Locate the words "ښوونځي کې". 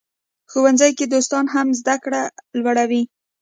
0.51-1.05